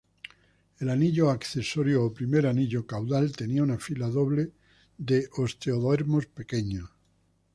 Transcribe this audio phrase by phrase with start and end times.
[0.79, 4.51] El anillo accesorio, o primer anillo caudal tenía una fila doble
[4.97, 6.89] de osteodermos pequeños.